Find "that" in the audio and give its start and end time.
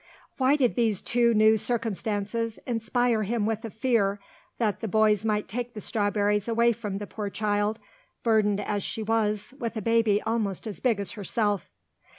4.57-4.79